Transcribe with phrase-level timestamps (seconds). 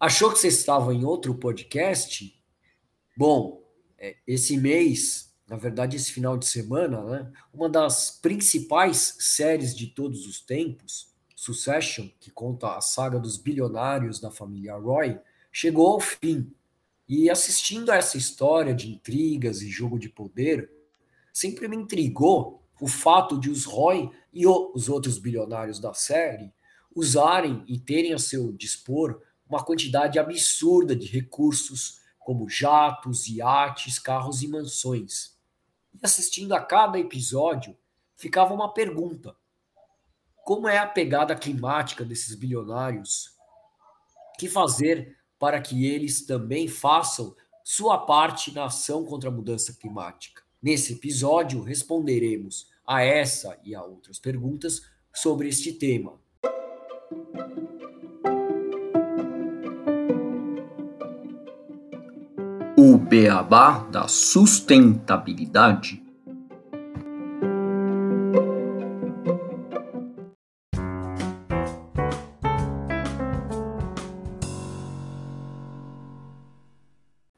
[0.00, 2.32] Achou que você estava em outro podcast?
[3.16, 3.60] Bom,
[3.98, 9.88] é, esse mês, na verdade, esse final de semana, né, uma das principais séries de
[9.88, 15.18] todos os tempos, Succession, que conta a saga dos bilionários da família Roy,
[15.50, 16.52] chegou ao fim.
[17.08, 20.70] E assistindo a essa história de intrigas e jogo de poder,
[21.32, 26.52] sempre me intrigou o fato de os Roy e os outros bilionários da série
[26.94, 34.42] usarem e terem a seu dispor uma quantidade absurda de recursos, como jatos, iates, carros
[34.42, 35.36] e mansões.
[35.94, 37.76] E assistindo a cada episódio,
[38.16, 39.34] ficava uma pergunta:
[40.44, 43.32] como é a pegada climática desses bilionários?
[44.34, 47.34] O que fazer para que eles também façam
[47.64, 50.42] sua parte na ação contra a mudança climática.
[50.60, 56.18] Nesse episódio, responderemos a essa e a outras perguntas sobre este tema.
[62.80, 66.00] O beabá da sustentabilidade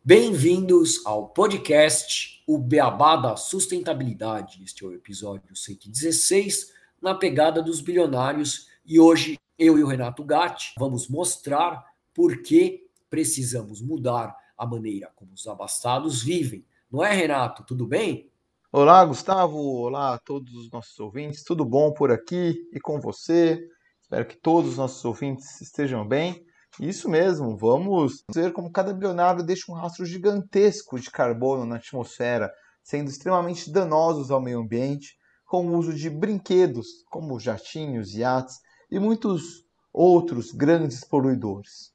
[0.05, 4.63] Bem-vindos ao podcast O Beabá da Sustentabilidade.
[4.63, 8.67] Este é o episódio 116, na pegada dos bilionários.
[8.85, 11.83] E hoje eu e o Renato Gatti vamos mostrar
[12.13, 16.63] por que precisamos mudar a maneira como os abastados vivem.
[16.93, 17.65] Não é, Renato?
[17.65, 18.31] Tudo bem?
[18.71, 19.59] Olá, Gustavo.
[19.59, 21.43] Olá a todos os nossos ouvintes.
[21.43, 23.59] Tudo bom por aqui e com você?
[24.03, 26.45] Espero que todos os nossos ouvintes estejam bem.
[26.79, 32.53] Isso mesmo, vamos ver como cada bilionário deixa um rastro gigantesco de carbono na atmosfera,
[32.83, 35.17] sendo extremamente danosos ao meio ambiente,
[35.47, 38.59] com o uso de brinquedos como jatinhos, iates
[38.91, 41.95] e muitos outros grandes poluidores.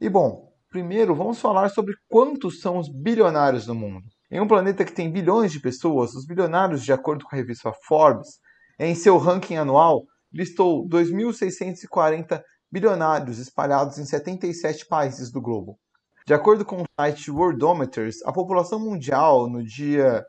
[0.00, 4.08] E bom, primeiro vamos falar sobre quantos são os bilionários no mundo.
[4.28, 7.72] Em um planeta que tem bilhões de pessoas, os bilionários, de acordo com a revista
[7.86, 8.40] Forbes,
[8.76, 10.02] em seu ranking anual,
[10.32, 12.42] listou 2.640
[12.72, 15.78] bilionários espalhados em 77 países do globo.
[16.26, 20.26] De acordo com o site Worldometers, a população mundial no dia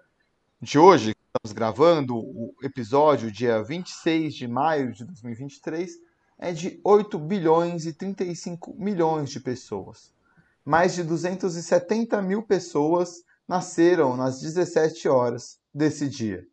[0.61, 5.89] de hoje, estamos gravando o episódio, dia 26 de maio de 2023,
[6.37, 10.13] é de 8 bilhões e 35 milhões de pessoas.
[10.65, 13.17] Mais de 270 mil pessoas
[13.47, 16.43] nasceram nas 17 horas desse dia.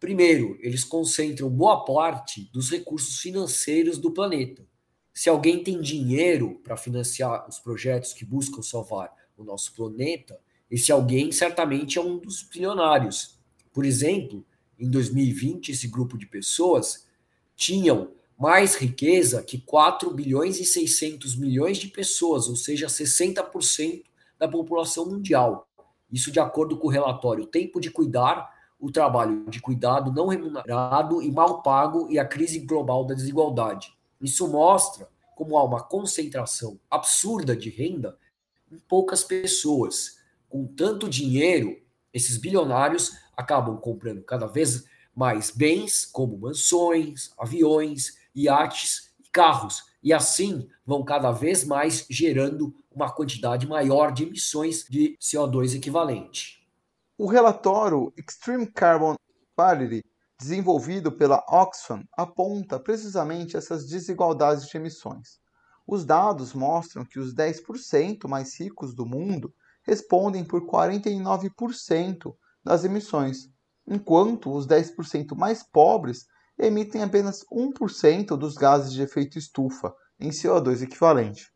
[0.00, 4.66] Primeiro, eles concentram boa parte dos recursos financeiros do planeta.
[5.14, 10.36] Se alguém tem dinheiro para financiar os projetos que buscam salvar o nosso planeta,
[10.68, 13.38] esse alguém certamente é um dos bilionários.
[13.72, 14.44] Por exemplo,
[14.76, 17.06] em 2020, esse grupo de pessoas
[17.54, 24.02] tinham mais riqueza que 4 bilhões e 600 milhões de pessoas, ou seja, 60%
[24.36, 25.68] da população mundial.
[26.12, 31.22] Isso de acordo com o relatório Tempo de Cuidar, o trabalho de cuidado não remunerado
[31.22, 33.96] e mal pago e a crise global da desigualdade.
[34.20, 38.18] Isso mostra como há uma concentração absurda de renda
[38.70, 40.18] em poucas pessoas.
[40.48, 41.80] Com tanto dinheiro,
[42.12, 44.84] esses bilionários acabam comprando cada vez
[45.14, 52.74] mais bens, como mansões, aviões, iates e carros, e assim vão cada vez mais gerando
[52.90, 56.66] uma quantidade maior de emissões de CO2 equivalente.
[57.16, 59.14] O relatório Extreme Carbon
[59.54, 60.02] Parity
[60.38, 65.40] desenvolvido pela Oxfam aponta precisamente essas desigualdades de emissões.
[65.86, 69.54] Os dados mostram que os 10% mais ricos do mundo
[69.84, 72.34] respondem por 49%
[72.64, 73.48] das emissões,
[73.86, 76.26] enquanto os 10% mais pobres
[76.62, 81.52] emitem apenas 1% dos gases de efeito estufa em CO2 equivalente.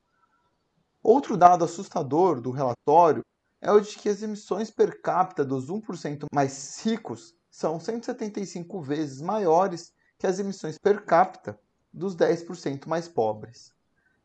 [1.03, 3.25] Outro dado assustador do relatório
[3.61, 9.23] é o de que as emissões per capita dos 1% mais ricos são 175 vezes
[9.23, 11.58] maiores que as emissões per capita
[11.93, 13.73] dos 10% mais pobres.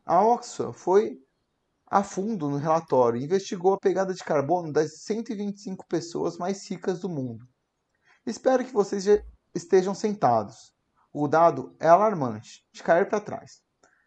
[0.04, 1.22] A Oxfam foi
[1.86, 7.00] a fundo no relatório e investigou a pegada de carbono das 125 pessoas mais ricas
[7.00, 7.46] do mundo.
[8.26, 9.06] Espero que vocês
[9.54, 10.72] estejam sentados.
[11.12, 13.60] O dado é alarmante, de cair para trás.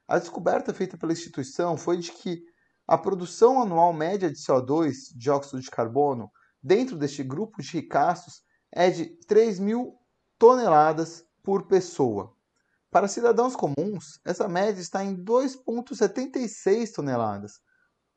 [0.08, 2.44] A descoberta feita pela instituição foi de que
[2.88, 6.32] a produção anual média de CO2, dióxido de carbono,
[6.62, 9.96] dentro deste grupo de ricaços é de 3 mil
[10.38, 12.36] toneladas por pessoa.
[12.92, 17.60] Para cidadãos comuns, essa média está em 2,76 toneladas,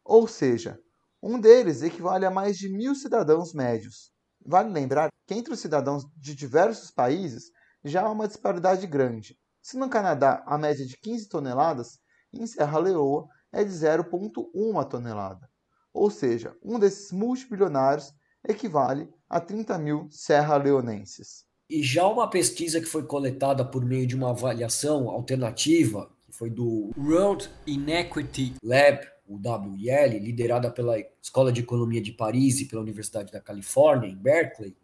[0.05, 0.79] ou seja,
[1.23, 4.13] um deles equivale a mais de mil cidadãos médios.
[4.45, 7.53] Vale lembrar que entre os cidadãos de diversos países
[7.85, 9.39] já há uma disparidade grande.
[9.61, 11.99] Se no Canadá a média é de 15 toneladas,
[12.33, 15.47] em Serra Leoa é de 0,1 tonelada.
[15.93, 18.11] Ou seja, um desses multibilionários
[18.49, 21.45] equivale a 30 mil serra-leonenses.
[21.69, 26.49] E já uma pesquisa que foi coletada por meio de uma avaliação alternativa, que foi
[26.49, 32.81] do World Inequity Lab, o WIL, liderada pela Escola de Economia de Paris e pela
[32.81, 34.75] Universidade da Califórnia, em Berkeley,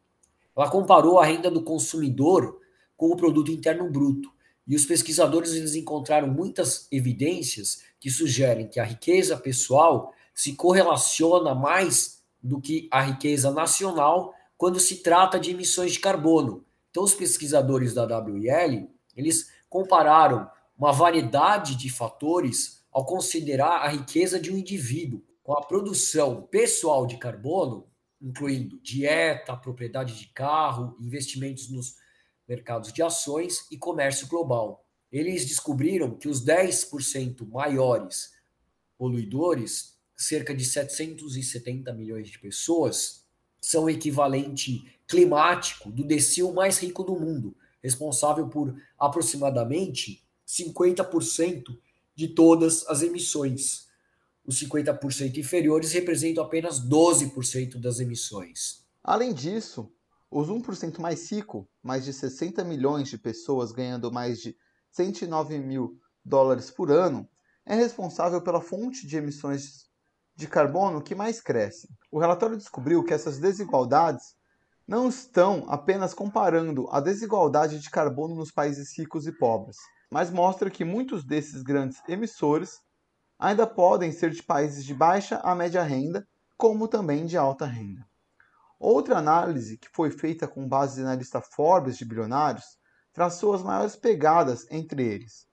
[0.56, 2.60] ela comparou a renda do consumidor
[2.96, 4.32] com o produto interno bruto.
[4.66, 11.54] E os pesquisadores eles encontraram muitas evidências que sugerem que a riqueza pessoal se correlaciona
[11.54, 16.64] mais do que a riqueza nacional quando se trata de emissões de carbono.
[16.90, 20.48] Então os pesquisadores da WIL, eles compararam
[20.78, 27.06] uma variedade de fatores ao considerar a riqueza de um indivíduo com a produção pessoal
[27.06, 27.86] de carbono,
[28.25, 31.97] incluindo dieta, propriedade de carro, investimentos nos
[32.49, 34.87] mercados de ações e comércio global.
[35.12, 38.32] Eles descobriram que os 10% maiores
[38.97, 43.26] poluidores, cerca de 770 milhões de pessoas,
[43.61, 51.79] são o equivalente climático do decil mais rico do mundo, responsável por aproximadamente 50%
[52.15, 53.83] de todas as emissões.
[54.46, 58.85] Os 50% inferiores representam apenas 12% das emissões.
[59.02, 59.91] Além disso,
[60.31, 64.56] os 1% mais rico, mais de 60 milhões de pessoas ganhando mais de
[64.91, 67.29] 109 mil dólares por ano,
[67.64, 69.88] é responsável pela fonte de emissões
[70.37, 71.88] de carbono que mais cresce.
[72.11, 74.35] O relatório descobriu que essas desigualdades
[74.87, 79.76] não estão apenas comparando a desigualdade de carbono nos países ricos e pobres,
[80.11, 82.81] mas mostra que muitos desses grandes emissores
[83.44, 86.26] ainda podem ser de países de baixa a média renda,
[86.56, 88.02] como também de alta renda.
[88.81, 92.64] Outra análise que foi feita com base na lista Forbes de bilionários
[93.12, 95.46] traçou as maiores pegadas entre eles.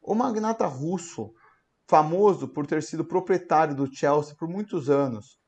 [0.00, 1.34] O magnata russo,
[1.88, 5.40] famoso por ter sido proprietário do Chelsea por muitos anos,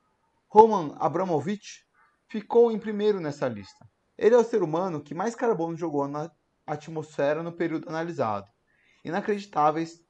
[0.49, 1.87] Roman Abramovich,
[2.27, 3.89] ficou em primeiro nessa lista.
[4.19, 6.29] Ele é o ser humano que mais carbono jogou na
[6.67, 8.51] atmosfera no período analisado.
[9.05, 10.04] Inacreditáveis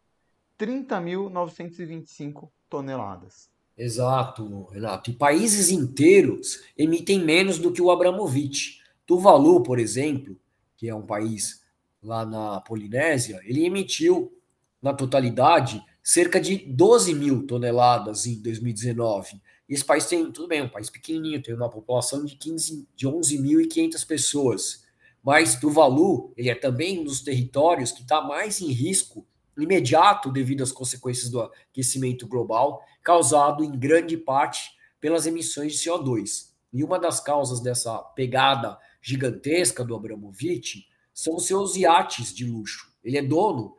[0.58, 3.48] 30.925 toneladas.
[3.76, 5.10] Exato, Renato.
[5.10, 8.80] E países inteiros emitem menos do que o Abramovich.
[9.04, 10.38] Tuvalu, por exemplo,
[10.76, 11.62] que é um país
[12.02, 14.32] lá na Polinésia, ele emitiu,
[14.80, 19.40] na totalidade, cerca de 12 mil toneladas em 2019.
[19.68, 23.08] E esse país tem, tudo bem, um país pequenininho, tem uma população de, 15, de
[23.08, 24.84] 11.500 pessoas.
[25.23, 29.26] Mas Tuvalu, ele é também um dos territórios que está mais em risco
[29.62, 36.52] imediato devido às consequências do aquecimento global, causado em grande parte pelas emissões de CO2.
[36.73, 42.92] E uma das causas dessa pegada gigantesca do Abramovich são os seus iates de luxo.
[43.04, 43.76] Ele é dono,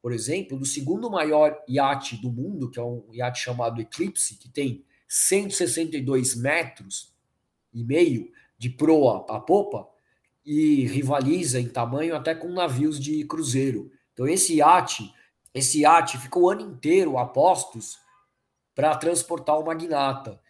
[0.00, 4.48] por exemplo, do segundo maior iate do mundo, que é um iate chamado Eclipse, que
[4.48, 7.12] tem 162 metros
[7.74, 9.88] e meio de proa a popa,
[10.44, 13.90] e rivaliza em tamanho até com navios de cruzeiro.
[14.14, 15.12] Então esse iate,
[15.54, 17.98] esse iate ficou o ano inteiro a postos
[18.74, 20.40] para transportar o magnata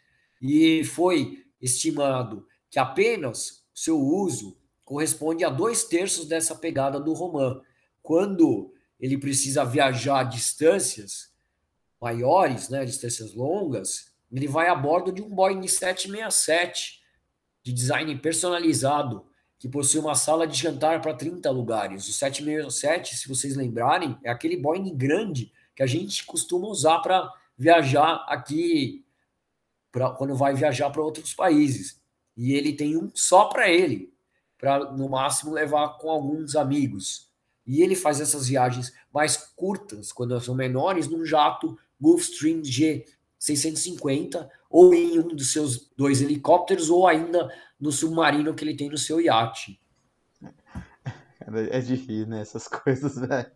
[0.40, 7.60] e foi estimado que apenas seu uso corresponde a dois terços dessa pegada do Roman.
[8.02, 11.32] Quando ele precisa viajar distâncias
[12.00, 17.00] maiores, né, distâncias longas, ele vai a bordo de um Boeing 767
[17.62, 19.26] de design personalizado
[19.58, 22.08] que possui uma sala de jantar para 30 lugares.
[22.08, 27.32] O 767, se vocês lembrarem, é aquele Boeing grande que a gente costuma usar para
[27.56, 29.04] viajar aqui,
[29.90, 32.00] pra, quando vai viajar para outros países.
[32.36, 34.12] E ele tem um só para ele,
[34.56, 37.28] para no máximo levar com alguns amigos.
[37.66, 44.92] E ele faz essas viagens mais curtas, quando são menores, num jato Gulfstream G650 ou
[44.92, 49.20] em um dos seus dois helicópteros, ou ainda no submarino que ele tem no seu
[49.20, 49.80] iate.
[51.70, 52.40] É rir, né?
[52.40, 53.50] Essas coisas, velho.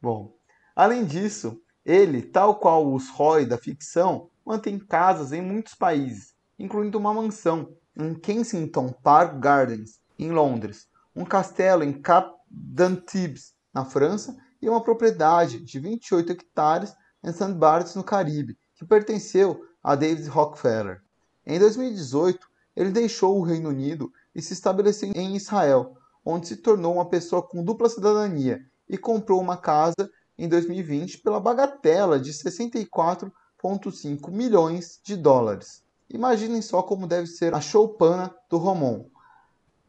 [0.00, 0.36] Bom,
[0.76, 6.98] além disso, ele, tal qual os Roy da ficção, mantém casas em muitos países, incluindo
[6.98, 14.36] uma mansão em Kensington Park Gardens, em Londres, um castelo em Cap d'Antibes, na França,
[14.60, 17.52] e uma propriedade de 28 hectares em St.
[17.54, 21.02] Barts, no Caribe, que pertenceu a David Rockefeller.
[21.44, 22.46] Em 2018,
[22.76, 27.42] ele deixou o Reino Unido e se estabeleceu em Israel, onde se tornou uma pessoa
[27.42, 35.16] com dupla cidadania e comprou uma casa em 2020 pela bagatela de 64,5 milhões de
[35.16, 35.82] dólares.
[36.08, 39.10] Imaginem só como deve ser a choupana do Romão,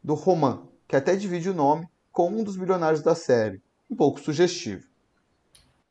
[0.02, 3.62] do Roman, que até divide o nome com um dos bilionários da série.
[3.90, 4.86] Um pouco sugestivo.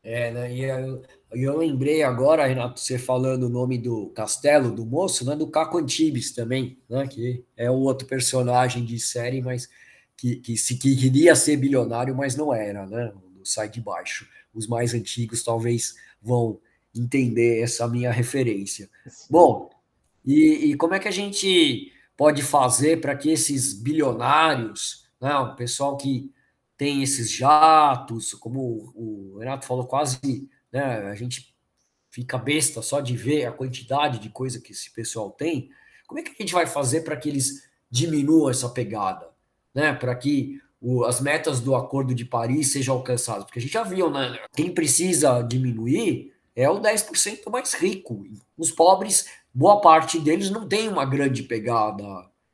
[0.03, 0.53] É, né?
[0.53, 0.65] E
[1.34, 5.36] eu, eu lembrei agora, Renato, você falando o nome do castelo do moço, né?
[5.36, 7.08] Do Caco Antibes também, né?
[7.08, 9.70] Que é o outro personagem de série, mas
[10.18, 13.13] que, que, se, que queria ser bilionário, mas não era, né?
[13.44, 14.28] Sai de Baixo.
[14.54, 16.60] Os mais antigos talvez vão
[16.96, 18.90] entender essa minha referência.
[19.08, 19.28] Sim.
[19.30, 19.70] Bom,
[20.25, 25.56] e, e, como é que a gente pode fazer para que esses bilionários, né, o
[25.56, 26.32] pessoal que
[26.78, 31.53] tem esses jatos, como o Renato falou, quase né, a gente
[32.10, 35.70] fica besta só de ver a quantidade de coisa que esse pessoal tem.
[36.08, 39.30] Como é que a gente vai fazer para que eles diminuam essa pegada?
[39.74, 43.46] Né, para que o, as metas do Acordo de Paris sejam alcançadas?
[43.46, 44.38] Porque a gente já viu, né?
[44.56, 48.25] Quem precisa diminuir é o 10% mais rico.
[48.58, 52.03] Os pobres, boa parte deles não tem uma grande pegada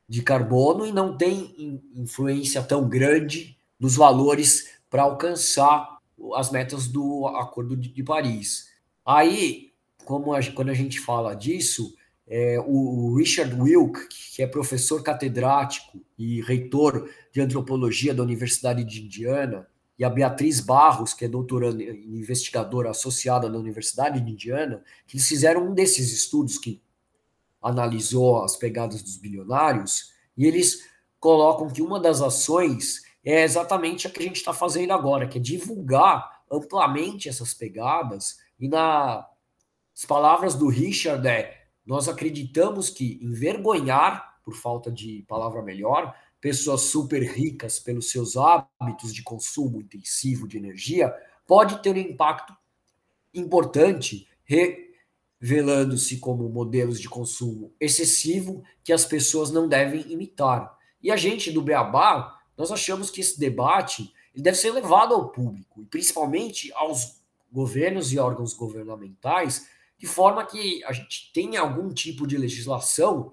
[0.08, 5.99] de carbono e não tem influência tão grande dos valores para alcançar
[6.34, 8.68] as metas do Acordo de Paris.
[9.04, 9.72] Aí,
[10.04, 11.94] como a, quando a gente fala disso,
[12.26, 19.02] é, o Richard Wilk, que é professor catedrático e reitor de antropologia da Universidade de
[19.02, 19.66] Indiana,
[19.98, 25.16] e a Beatriz Barros, que é doutoranda e investigadora associada na Universidade de Indiana, que
[25.16, 26.80] eles fizeram um desses estudos que
[27.60, 34.10] analisou as pegadas dos bilionários, e eles colocam que uma das ações é exatamente a
[34.10, 38.38] que a gente está fazendo agora, que é divulgar amplamente essas pegadas.
[38.58, 39.24] E nas
[40.08, 47.22] palavras do Richard é: nós acreditamos que envergonhar, por falta de palavra melhor, pessoas super
[47.22, 51.14] ricas pelos seus hábitos de consumo intensivo de energia
[51.46, 52.56] pode ter um impacto
[53.34, 54.26] importante,
[55.40, 60.74] revelando-se como modelos de consumo excessivo que as pessoas não devem imitar.
[61.02, 65.30] E a gente do Beabá nós achamos que esse debate ele deve ser levado ao
[65.30, 69.66] público, e principalmente aos governos e órgãos governamentais,
[69.98, 73.32] de forma que a gente tenha algum tipo de legislação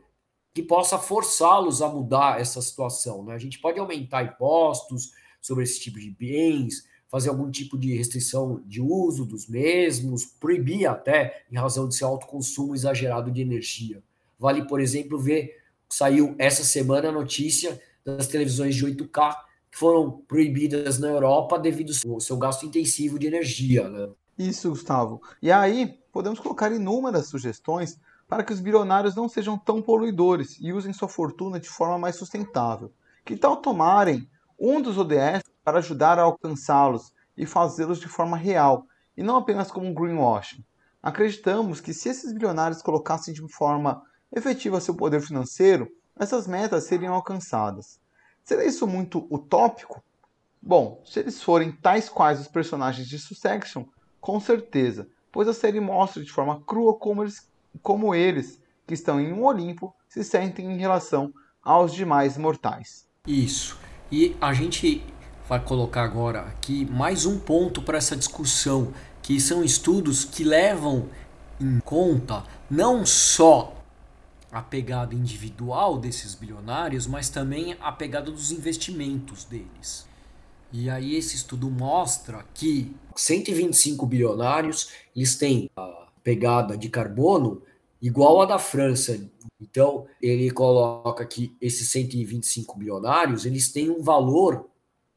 [0.53, 3.21] que possa forçá-los a mudar essa situação.
[3.25, 3.35] Né?
[3.35, 8.61] A gente pode aumentar impostos sobre esse tipo de bens, fazer algum tipo de restrição
[8.65, 14.01] de uso dos mesmos, proibir até em razão de seu alto consumo exagerado de energia.
[14.39, 15.57] Vale, por exemplo, ver,
[15.89, 17.79] saiu essa semana a notícia
[18.15, 19.35] das televisões de 8K
[19.69, 23.89] que foram proibidas na Europa devido ao seu gasto intensivo de energia.
[23.89, 24.09] Né?
[24.37, 25.21] Isso, Gustavo.
[25.41, 30.71] E aí, podemos colocar inúmeras sugestões para que os bilionários não sejam tão poluidores e
[30.71, 32.91] usem sua fortuna de forma mais sustentável.
[33.25, 38.87] Que tal tomarem um dos ODS para ajudar a alcançá-los e fazê-los de forma real,
[39.15, 40.63] e não apenas como um greenwashing?
[41.03, 44.01] Acreditamos que se esses bilionários colocassem de forma
[44.33, 47.99] efetiva seu poder financeiro, essas metas seriam alcançadas.
[48.43, 50.03] Será isso muito utópico?
[50.61, 53.85] Bom, se eles forem tais quais os personagens de Succession,
[54.19, 57.47] com certeza, pois a série mostra de forma crua como eles,
[57.81, 61.33] como eles que estão em um Olimpo, se sentem em relação
[61.63, 63.05] aos demais mortais.
[63.25, 63.77] Isso.
[64.11, 65.05] E a gente
[65.47, 71.09] vai colocar agora aqui mais um ponto para essa discussão, que são estudos que levam
[71.59, 73.73] em conta não só
[74.57, 80.07] a pegada individual desses bilionários, mas também a pegada dos investimentos deles.
[80.73, 87.61] E aí esse estudo mostra que 125 bilionários, eles têm a pegada de carbono
[88.01, 89.29] igual a da França.
[89.61, 94.67] Então, ele coloca que esses 125 bilionários, eles têm um valor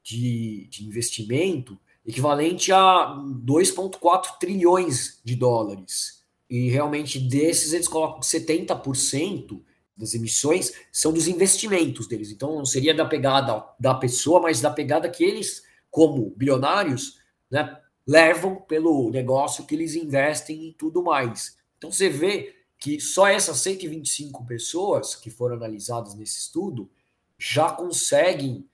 [0.03, 6.20] de, de investimento equivalente a 2,4 trilhões de dólares.
[6.51, 9.63] E realmente desses eles colocam 70%
[9.97, 12.33] das emissões são dos investimentos deles.
[12.33, 17.79] Então não seria da pegada da pessoa, mas da pegada que eles, como bilionários, né,
[18.05, 21.57] levam pelo negócio que eles investem e tudo mais.
[21.79, 26.91] Então você vê que só essas 125 pessoas que foram analisadas nesse estudo
[27.39, 28.69] já conseguem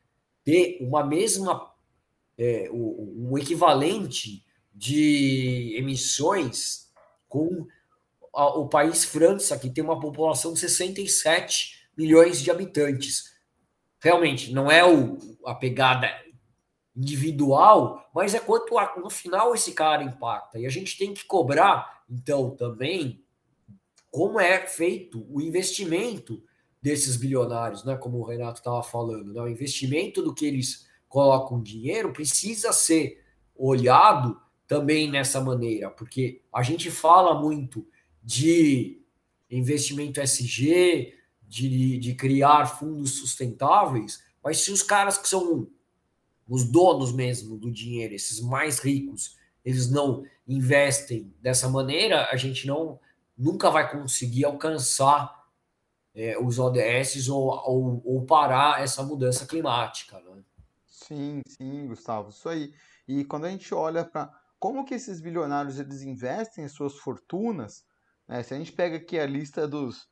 [0.44, 1.72] ter uma mesma,
[2.38, 6.85] é, um equivalente de emissões
[7.36, 7.66] com
[8.32, 13.34] o país França, que tem uma população de 67 milhões de habitantes.
[14.00, 16.08] Realmente, não é o, a pegada
[16.94, 20.58] individual, mas é quanto no final esse cara impacta.
[20.58, 23.22] E a gente tem que cobrar, então, também
[24.10, 26.42] como é feito o investimento
[26.80, 27.96] desses bilionários, né?
[27.96, 29.42] Como o Renato estava falando, né?
[29.42, 33.22] o investimento do que eles colocam dinheiro precisa ser
[33.54, 37.86] olhado também nessa maneira, porque a gente fala muito
[38.22, 39.00] de
[39.50, 45.68] investimento SG, de, de criar fundos sustentáveis, mas se os caras que são
[46.48, 52.66] os donos mesmo do dinheiro, esses mais ricos, eles não investem dessa maneira, a gente
[52.66, 52.98] não
[53.36, 55.46] nunca vai conseguir alcançar
[56.14, 60.18] é, os ODS ou, ou, ou, parar essa mudança climática.
[60.20, 60.42] Né?
[60.86, 62.72] Sim, sim, Gustavo, isso aí.
[63.06, 67.84] E quando a gente olha para como que esses bilionários eles investem as suas fortunas,
[68.28, 68.42] né?
[68.42, 70.08] se a gente pega aqui a lista dos,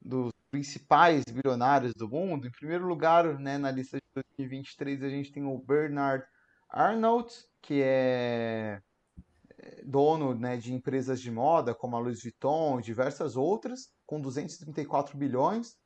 [0.00, 5.32] dos principais bilionários do mundo, em primeiro lugar, né, na lista de 2023, a gente
[5.32, 6.24] tem o Bernard
[6.68, 8.80] Arnault, que é,
[9.58, 14.20] é dono né, de empresas de moda como a Louis Vuitton e diversas outras, com
[14.20, 15.76] 234 bilhões.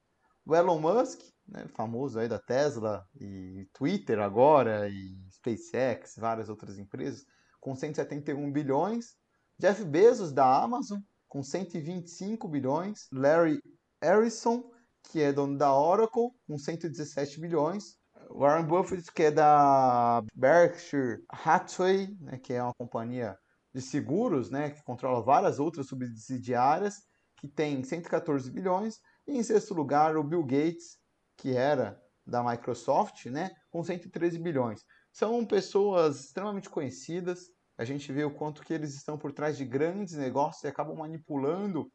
[0.44, 6.78] O Elon Musk, né, famoso aí da Tesla e Twitter agora, e SpaceX, várias outras
[6.78, 7.24] empresas,
[7.60, 9.16] com 171 bilhões.
[9.58, 13.08] Jeff Bezos, da Amazon, com 125 bilhões.
[13.12, 13.60] Larry
[14.02, 14.70] Ellison,
[15.04, 17.98] que é dono da Oracle, com 117 bilhões.
[18.30, 23.38] Warren Buffett, que é da Berkshire Hathaway, né, que é uma companhia
[23.74, 26.96] de seguros, né, que controla várias outras subsidiárias,
[27.36, 28.98] que tem 114 bilhões.
[29.26, 30.98] E em sexto lugar, o Bill Gates,
[31.36, 34.84] que era da Microsoft, né, com 113 bilhões.
[35.12, 37.46] São pessoas extremamente conhecidas.
[37.78, 40.96] A gente vê o quanto que eles estão por trás de grandes negócios e acabam
[40.96, 41.90] manipulando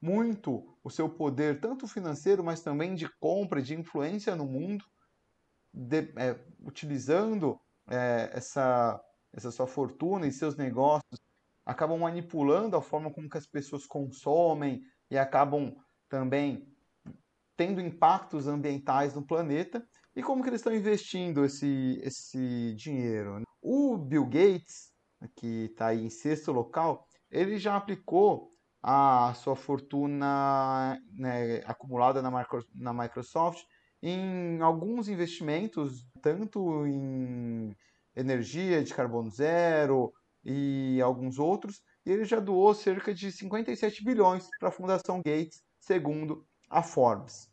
[0.00, 4.84] muito o seu poder, tanto financeiro, mas também de compra, de influência no mundo,
[5.72, 9.00] de, é, utilizando é, essa,
[9.32, 11.20] essa sua fortuna e seus negócios,
[11.64, 15.76] acabam manipulando a forma como que as pessoas consomem e acabam
[16.08, 16.66] também
[17.56, 23.40] tendo impactos ambientais no planeta e como que eles estão investindo esse, esse dinheiro.
[23.40, 23.44] Né?
[23.60, 24.87] O Bill Gates,
[25.36, 28.50] que está em sexto local, ele já aplicou
[28.82, 32.30] a sua fortuna né, acumulada na,
[32.74, 33.64] na Microsoft
[34.02, 37.76] em alguns investimentos, tanto em
[38.14, 40.12] energia de carbono zero
[40.44, 45.62] e alguns outros, e ele já doou cerca de 57 bilhões para a Fundação Gates,
[45.80, 47.50] segundo a Forbes.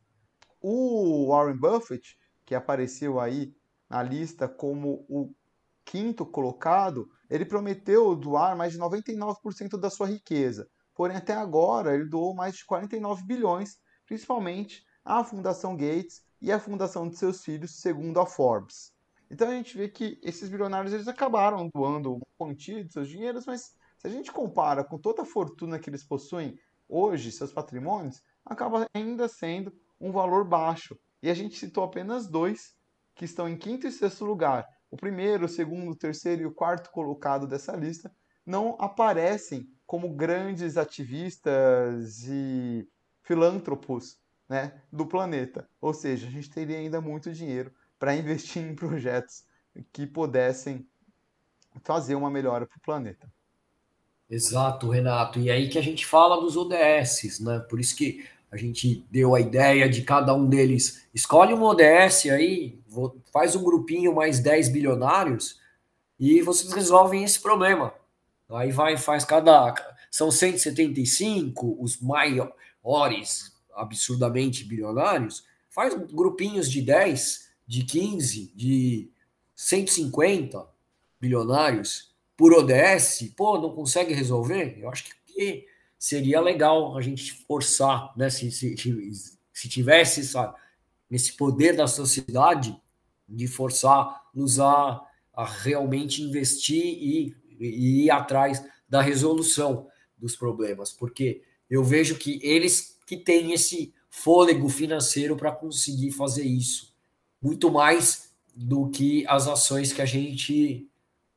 [0.62, 3.54] O Warren Buffett, que apareceu aí
[3.90, 5.34] na lista como o
[5.86, 10.68] quinto colocado, ele prometeu doar mais de 99% da sua riqueza.
[10.94, 16.60] Porém, até agora, ele doou mais de 49 bilhões, principalmente à Fundação Gates e à
[16.60, 18.94] fundação de seus filhos, segundo a Forbes.
[19.30, 23.46] Então a gente vê que esses bilionários eles acabaram doando uma quantia de seus dinheiros,
[23.46, 28.22] mas se a gente compara com toda a fortuna que eles possuem hoje, seus patrimônios,
[28.46, 30.98] acaba ainda sendo um valor baixo.
[31.24, 32.76] E a gente citou apenas dois
[33.16, 34.66] que estão em quinto e sexto lugar.
[34.96, 38.10] O primeiro, o segundo, o terceiro e o quarto colocado dessa lista
[38.46, 42.88] não aparecem como grandes ativistas e
[43.22, 45.68] filântropos né, do planeta.
[45.82, 49.44] Ou seja, a gente teria ainda muito dinheiro para investir em projetos
[49.92, 50.88] que pudessem
[51.84, 53.30] fazer uma melhora para o planeta.
[54.30, 55.40] Exato, Renato.
[55.40, 57.60] E aí que a gente fala dos ODS, né?
[57.60, 61.06] Por isso que a gente deu a ideia de cada um deles.
[61.14, 62.80] Escolhe um ODS aí,
[63.32, 65.60] faz um grupinho mais 10 bilionários
[66.20, 67.94] e vocês resolvem esse problema.
[68.50, 69.74] Aí vai, faz cada.
[70.12, 75.46] São 175 os maiores, absurdamente bilionários.
[75.70, 79.12] Faz grupinhos de 10, de 15, de
[79.56, 80.66] 150
[81.20, 83.34] bilionários por ODS.
[83.36, 84.78] Pô, não consegue resolver?
[84.80, 88.30] Eu acho que seria legal a gente forçar, né?
[88.30, 88.76] Se, se,
[89.52, 90.22] se tivesse
[91.12, 92.80] esse poder da sociedade
[93.28, 95.02] de forçar-nos a,
[95.34, 102.40] a realmente investir e e ir atrás da resolução dos problemas, porque eu vejo que
[102.44, 106.94] eles que têm esse fôlego financeiro para conseguir fazer isso,
[107.42, 110.88] muito mais do que as ações que a gente,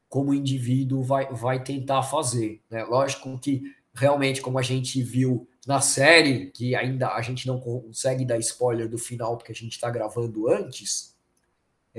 [0.09, 2.63] como indivíduo, vai, vai tentar fazer.
[2.71, 2.85] Né?
[2.85, 8.25] Lógico que realmente, como a gente viu na série, que ainda a gente não consegue
[8.25, 11.15] dar spoiler do final porque a gente está gravando antes,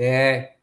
[0.01, 0.55] é,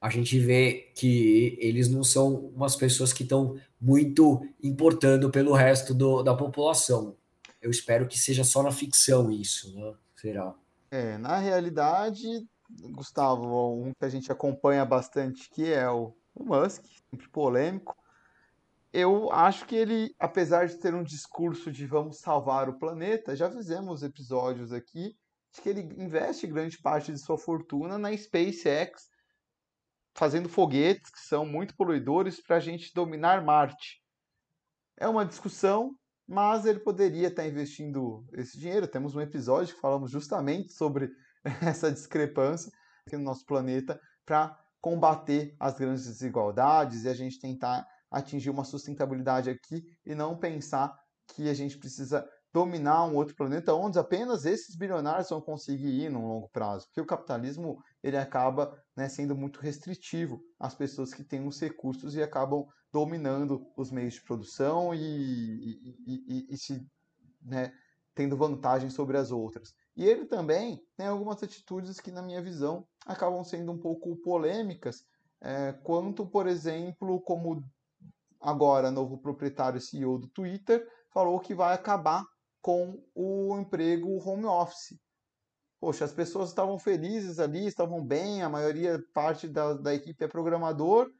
[0.00, 5.92] a gente vê que eles não são umas pessoas que estão muito importando pelo resto
[5.92, 7.16] do, da população.
[7.60, 9.92] Eu espero que seja só na ficção isso, né?
[10.14, 10.54] Será?
[10.88, 12.46] É, na realidade,
[12.92, 17.96] Gustavo, um que a gente acompanha bastante que é o, o Musk, sempre polêmico.
[18.92, 23.50] Eu acho que ele, apesar de ter um discurso de vamos salvar o planeta, já
[23.50, 25.16] fizemos episódios aqui
[25.52, 29.08] de que ele investe grande parte de sua fortuna na SpaceX,
[30.14, 34.00] fazendo foguetes que são muito poluidores para a gente dominar Marte.
[34.96, 35.94] É uma discussão,
[36.26, 38.86] mas ele poderia estar investindo esse dinheiro.
[38.86, 41.10] Temos um episódio que falamos justamente sobre
[41.62, 42.70] essa discrepância
[43.06, 48.64] aqui no nosso planeta para combater as grandes desigualdades e a gente tentar atingir uma
[48.64, 50.96] sustentabilidade aqui e não pensar
[51.28, 56.10] que a gente precisa dominar um outro planeta onde apenas esses bilionários vão conseguir ir
[56.10, 61.22] no longo prazo, porque o capitalismo ele acaba né, sendo muito restritivo às pessoas que
[61.22, 66.84] têm os recursos e acabam dominando os meios de produção e, e, e, e se
[67.40, 67.72] né,
[68.14, 69.72] tendo vantagem sobre as outras.
[69.96, 75.04] E ele também tem algumas atitudes que, na minha visão, acabam sendo um pouco polêmicas,
[75.40, 77.62] é, quanto, por exemplo, como
[78.40, 82.24] agora novo proprietário CEO do Twitter falou que vai acabar
[82.60, 84.98] com o emprego home office.
[85.80, 90.28] Poxa, as pessoas estavam felizes ali, estavam bem, a maioria, parte da, da equipe é
[90.28, 91.10] programador.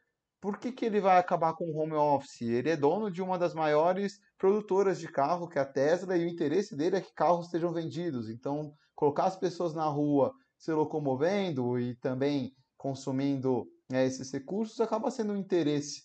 [0.41, 2.43] Por que, que ele vai acabar com o home office?
[2.43, 6.25] Ele é dono de uma das maiores produtoras de carro, que é a Tesla, e
[6.25, 8.29] o interesse dele é que carros sejam vendidos.
[8.29, 15.11] Então, colocar as pessoas na rua se locomovendo e também consumindo né, esses recursos acaba
[15.11, 16.03] sendo um interesse.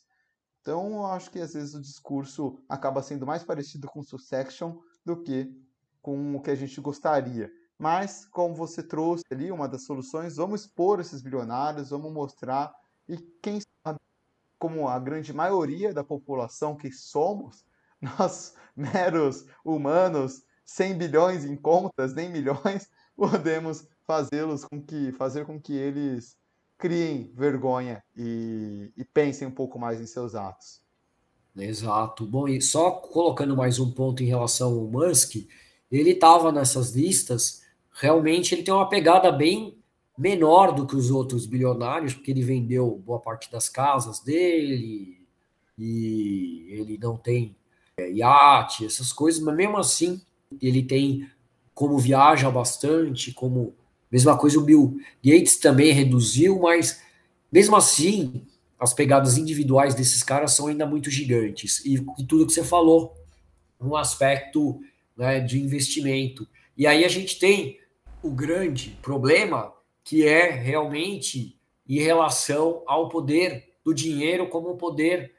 [0.62, 5.22] Então, eu acho que às vezes o discurso acaba sendo mais parecido com Succession do
[5.22, 5.54] que
[6.02, 7.52] com o que a gente gostaria.
[7.78, 12.74] Mas, como você trouxe ali uma das soluções, vamos expor esses bilionários, vamos mostrar,
[13.08, 14.00] e quem sabe,
[14.58, 17.66] como a grande maioria da população que somos,
[18.02, 25.60] nós, meros humanos, 100 bilhões em contas, nem milhões, podemos fazê-los com que, fazer com
[25.60, 26.38] que eles
[26.78, 30.85] criem vergonha e, e pensem um pouco mais em seus atos.
[31.58, 32.26] Exato.
[32.26, 35.36] Bom, e só colocando mais um ponto em relação ao Musk,
[35.92, 37.64] ele estava nessas listas,
[37.94, 39.78] realmente ele tem uma pegada bem
[40.18, 45.26] menor do que os outros bilionários, porque ele vendeu boa parte das casas dele
[45.78, 47.56] e ele não tem
[47.98, 50.22] é, iate, essas coisas, mas mesmo assim
[50.62, 51.30] ele tem
[51.74, 53.74] como viaja bastante, como
[54.12, 57.02] mesma coisa o Bill Gates também reduziu, mas
[57.52, 58.46] mesmo assim
[58.80, 61.84] as pegadas individuais desses caras são ainda muito gigantes.
[61.86, 63.16] E, e tudo que você falou,
[63.80, 64.80] um aspecto
[65.16, 66.48] né, de investimento.
[66.78, 67.80] E aí a gente tem
[68.22, 71.58] o grande problema que é realmente
[71.88, 75.34] em relação ao poder do dinheiro como poder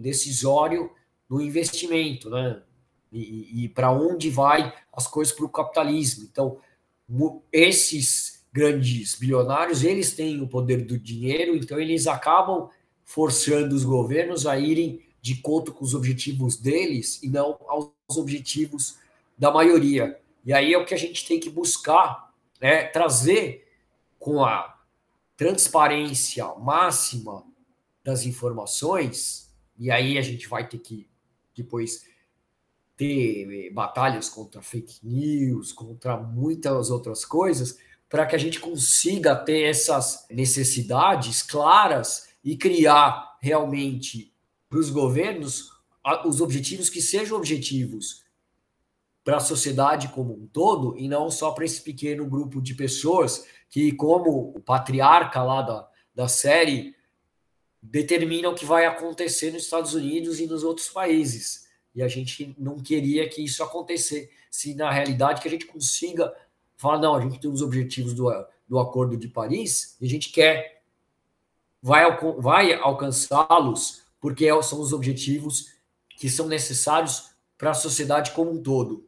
[0.00, 0.90] decisório
[1.28, 2.62] no investimento, né?
[3.12, 6.28] E, e para onde vai as coisas para o capitalismo.
[6.30, 6.58] Então,
[7.52, 12.70] esses grandes bilionários, eles têm o poder do dinheiro, então eles acabam
[13.04, 18.96] forçando os governos a irem de conta com os objetivos deles e não aos objetivos
[19.36, 20.20] da maioria.
[20.44, 23.66] E aí é o que a gente tem que buscar, né, trazer
[24.20, 24.78] com a
[25.36, 27.44] transparência máxima
[28.04, 31.08] das informações, e aí a gente vai ter que
[31.56, 32.04] depois
[32.96, 39.62] ter batalhas contra fake news, contra muitas outras coisas, para que a gente consiga ter
[39.62, 44.32] essas necessidades claras e criar realmente
[44.68, 45.72] para os governos
[46.26, 48.24] os objetivos que sejam objetivos
[49.24, 53.46] para a sociedade como um todo e não só para esse pequeno grupo de pessoas
[53.70, 56.94] que, como o patriarca lá da, da série,
[57.82, 61.68] determinam o que vai acontecer nos Estados Unidos e nos outros países.
[61.94, 66.32] E a gente não queria que isso acontecesse, se na realidade que a gente consiga
[66.76, 68.30] fala, não, a gente tem os objetivos do,
[68.68, 70.82] do Acordo de Paris e a gente quer,
[71.82, 72.04] vai,
[72.38, 75.74] vai alcançá-los porque é, são os objetivos
[76.08, 79.06] que são necessários para a sociedade como um todo.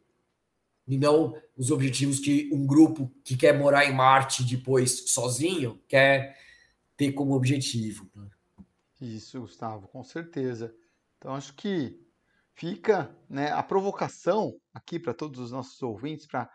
[0.86, 6.38] E não os objetivos que um grupo que quer morar em Marte depois sozinho quer
[6.96, 8.08] ter como objetivo.
[9.00, 10.74] Isso, Gustavo, com certeza.
[11.16, 11.98] Então acho que
[12.54, 16.50] fica né, a provocação aqui para todos os nossos ouvintes para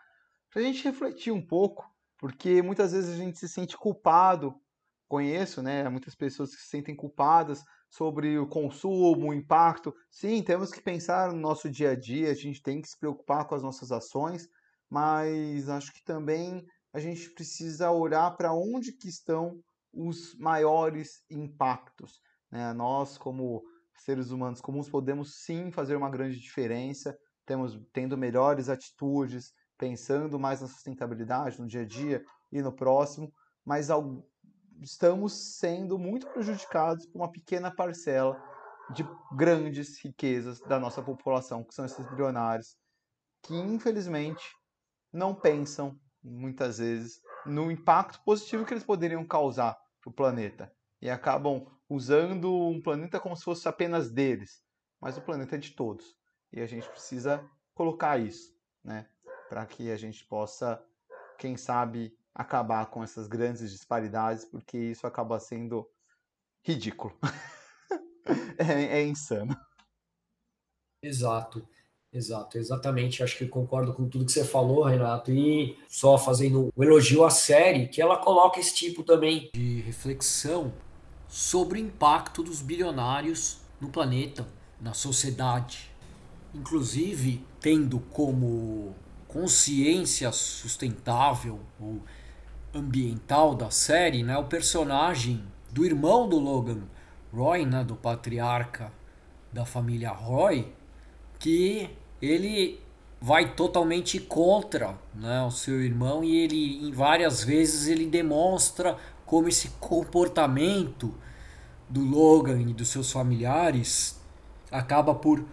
[0.52, 4.54] para a gente refletir um pouco, porque muitas vezes a gente se sente culpado.
[5.08, 9.94] Conheço, né, muitas pessoas que se sentem culpadas sobre o consumo, o impacto.
[10.10, 13.46] Sim, temos que pensar no nosso dia a dia, a gente tem que se preocupar
[13.46, 14.48] com as nossas ações,
[14.90, 19.60] mas acho que também a gente precisa olhar para onde que estão
[19.94, 22.22] os maiores impactos.
[22.50, 22.74] Né?
[22.74, 23.62] Nós, como
[23.98, 30.62] seres humanos comuns, podemos sim fazer uma grande diferença, temos tendo melhores atitudes, pensando mais
[30.62, 33.34] na sustentabilidade no dia a dia e no próximo,
[33.65, 33.88] mas
[34.80, 38.39] estamos sendo muito prejudicados por uma pequena parcela
[38.94, 39.04] de
[39.36, 42.78] grandes riquezas da nossa população, que são esses bilionários,
[43.41, 44.56] que infelizmente
[45.12, 51.10] não pensam muitas vezes no impacto positivo que eles poderiam causar para o planeta e
[51.10, 54.63] acabam usando um planeta como se fosse apenas deles,
[55.02, 56.15] mas o planeta é de todos
[56.54, 59.10] e a gente precisa colocar isso, né?
[59.52, 60.82] Para que a gente possa,
[61.38, 65.86] quem sabe, acabar com essas grandes disparidades, porque isso acaba sendo
[66.64, 67.14] ridículo.
[68.58, 69.54] é, é insano.
[71.04, 71.68] Exato.
[72.14, 73.22] Exato, exatamente.
[73.22, 75.34] Acho que concordo com tudo que você falou, Renato.
[75.34, 80.72] E só fazendo um elogio à série, que ela coloca esse tipo também de reflexão
[81.28, 84.48] sobre o impacto dos bilionários no planeta,
[84.80, 85.92] na sociedade.
[86.54, 88.96] Inclusive, tendo como
[89.32, 92.02] consciência sustentável ou
[92.74, 96.82] ambiental da série, né, o personagem do irmão do Logan,
[97.34, 98.91] Roy, né, do patriarca
[99.52, 100.74] da família Roy,
[101.39, 101.89] que
[102.22, 102.80] ele
[103.22, 109.48] vai totalmente contra né, o seu irmão e ele em várias vezes ele demonstra como
[109.48, 111.13] esse comportamento
[111.88, 114.20] do Logan e dos seus familiares
[114.72, 115.44] acaba por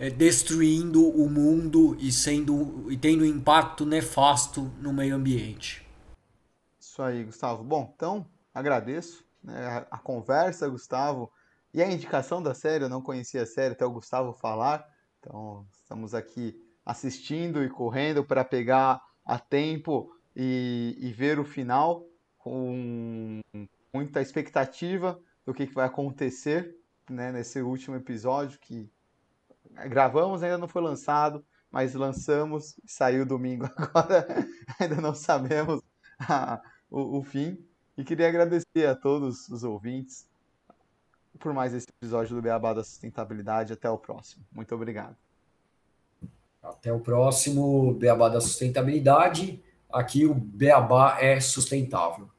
[0.00, 5.86] é, destruindo o mundo e sendo e tendo um impacto nefasto no meio ambiente.
[6.80, 7.62] Isso aí, Gustavo.
[7.62, 11.30] Bom, então agradeço né, a, conversa, Gustavo,
[11.74, 12.84] e a indicação da série.
[12.84, 18.24] Eu não conhecia a série até o Gustavo falar, então estamos aqui assistindo e correndo
[18.24, 22.06] para pegar a tempo e, e ver o final
[22.38, 23.40] com
[23.92, 26.74] muita expectativa do que, que vai acontecer
[27.08, 28.90] né, nesse último episódio que
[29.88, 34.26] gravamos, ainda não foi lançado, mas lançamos, saiu domingo agora,
[34.78, 35.80] ainda não sabemos
[36.18, 37.58] a, o, o fim.
[37.96, 40.26] E queria agradecer a todos os ouvintes
[41.38, 43.72] por mais esse episódio do Beabá da Sustentabilidade.
[43.72, 44.44] Até o próximo.
[44.52, 45.16] Muito obrigado.
[46.62, 49.62] Até o próximo Beabá da Sustentabilidade.
[49.92, 52.30] Aqui o Beabá é sustentável.